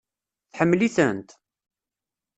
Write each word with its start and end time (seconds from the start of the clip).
Tḥemmel-itent? 0.51 1.29